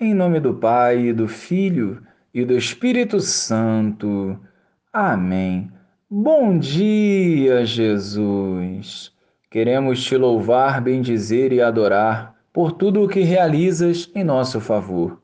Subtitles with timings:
[0.00, 2.02] Em nome do Pai, do Filho
[2.34, 4.36] e do Espírito Santo.
[4.92, 5.70] Amém.
[6.10, 9.12] Bom dia, Jesus.
[9.48, 15.22] Queremos te louvar, bendizer e adorar por tudo o que realizas em nosso favor.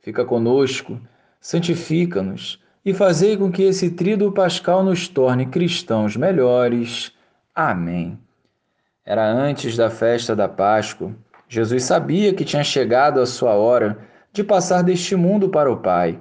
[0.00, 0.98] Fica conosco,
[1.38, 7.12] santifica-nos e fazei com que esse trido pascal nos torne cristãos melhores.
[7.54, 8.18] Amém.
[9.04, 11.14] Era antes da festa da Páscoa
[11.48, 13.98] Jesus sabia que tinha chegado a sua hora
[14.32, 16.20] de passar deste mundo para o Pai.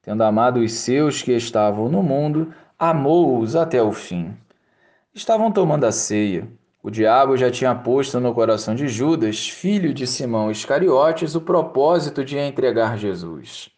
[0.00, 4.34] Tendo amado os seus que estavam no mundo, amou-os até o fim.
[5.12, 6.48] Estavam tomando a ceia.
[6.82, 12.24] O diabo já tinha posto no coração de Judas, filho de Simão Iscariotes, o propósito
[12.24, 13.70] de entregar Jesus.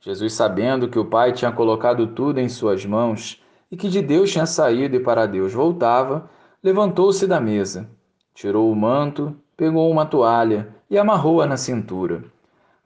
[0.00, 4.30] Jesus, sabendo que o Pai tinha colocado tudo em suas mãos e que de Deus
[4.30, 6.30] tinha saído e para Deus voltava,
[6.62, 7.88] levantou-se da mesa,
[8.34, 12.22] tirou o manto pegou uma toalha e amarrou-a na cintura.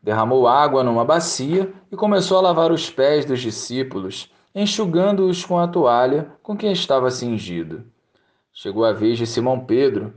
[0.03, 5.69] Derramou água numa bacia e começou a lavar os pés dos discípulos, enxugando-os com a
[5.69, 7.85] toalha com que estava cingido.
[8.55, 10.15] Chegou a vez de Simão Pedro,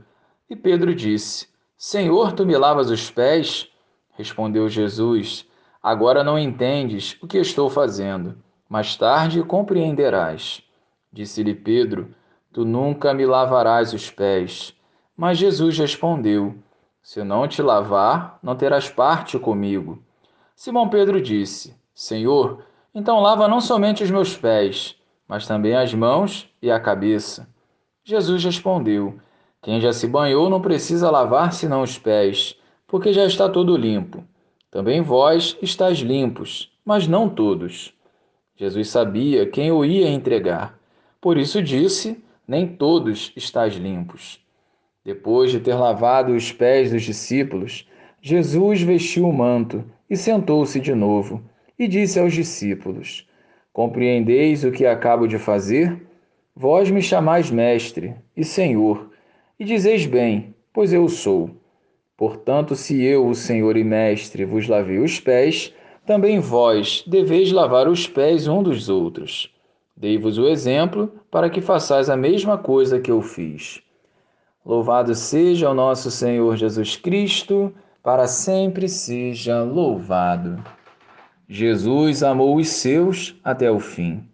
[0.48, 3.68] e Pedro disse: Senhor, tu me lavas os pés?
[4.12, 5.46] Respondeu Jesus:
[5.82, 8.34] Agora não entendes o que estou fazendo.
[8.66, 10.62] Mais tarde compreenderás.
[11.12, 12.08] Disse-lhe Pedro:
[12.50, 14.75] Tu nunca me lavarás os pés.
[15.16, 16.54] Mas Jesus respondeu:
[17.02, 20.02] Se não te lavar, não terás parte comigo.
[20.54, 22.64] Simão Pedro disse: Senhor,
[22.94, 27.48] então lava não somente os meus pés, mas também as mãos e a cabeça.
[28.04, 29.18] Jesus respondeu:
[29.62, 32.54] Quem já se banhou não precisa lavar senão os pés,
[32.86, 34.22] porque já está todo limpo.
[34.70, 37.94] Também vós estáis limpos, mas não todos.
[38.54, 40.78] Jesus sabia quem o ia entregar.
[41.20, 44.44] Por isso disse: Nem todos estáis limpos.
[45.06, 47.88] Depois de ter lavado os pés dos discípulos,
[48.20, 51.40] Jesus vestiu o manto e sentou-se de novo,
[51.78, 53.24] e disse aos discípulos:
[53.72, 55.96] Compreendeis o que acabo de fazer?
[56.56, 59.08] Vós me chamais Mestre e Senhor,
[59.60, 61.50] e dizeis bem, pois eu sou.
[62.16, 65.72] Portanto, se eu, o Senhor e Mestre, vos lavei os pés,
[66.04, 69.54] também vós deveis lavar os pés um dos outros.
[69.96, 73.85] Dei-vos o exemplo para que façais a mesma coisa que eu fiz.
[74.66, 77.72] Louvado seja o nosso Senhor Jesus Cristo,
[78.02, 80.60] para sempre seja louvado.
[81.48, 84.28] Jesus amou os seus até o fim.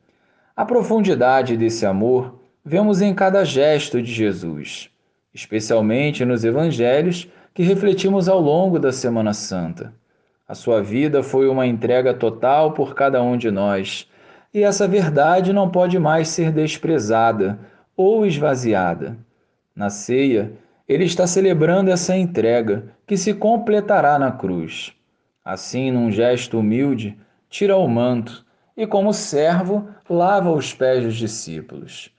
[0.56, 4.88] A profundidade desse amor vemos em cada gesto de Jesus,
[5.34, 9.92] especialmente nos evangelhos que refletimos ao longo da Semana Santa.
[10.48, 14.09] A sua vida foi uma entrega total por cada um de nós,
[14.54, 17.59] e essa verdade não pode mais ser desprezada
[17.94, 19.19] ou esvaziada.
[19.75, 20.53] Na ceia,
[20.88, 24.93] ele está celebrando essa entrega que se completará na cruz.
[25.44, 27.19] Assim, num gesto humilde,
[27.49, 28.44] tira o manto
[28.77, 32.10] e, como servo, lava os pés dos discípulos.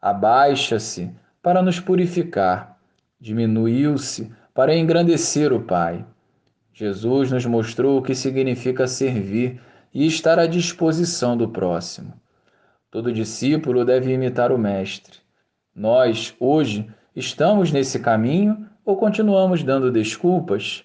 [0.00, 1.10] Abaixa-se
[1.42, 2.78] para nos purificar,
[3.20, 6.04] diminuiu-se para engrandecer o Pai.
[6.72, 9.60] Jesus nos mostrou o que significa servir
[9.92, 12.14] e estar à disposição do próximo.
[12.90, 15.18] Todo discípulo deve imitar o Mestre.
[15.74, 20.82] Nós, hoje, Estamos nesse caminho ou continuamos dando desculpas?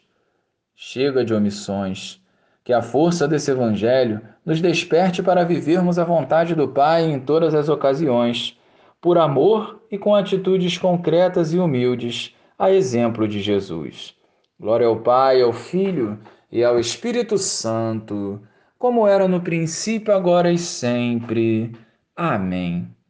[0.75, 2.21] Chega de omissões.
[2.65, 7.55] Que a força desse Evangelho nos desperte para vivermos a vontade do Pai em todas
[7.55, 8.59] as ocasiões,
[8.99, 14.13] por amor e com atitudes concretas e humildes, a exemplo de Jesus.
[14.59, 16.19] Glória ao Pai, ao Filho
[16.51, 18.41] e ao Espírito Santo,
[18.77, 21.71] como era no princípio, agora e sempre.
[22.17, 22.96] Amém.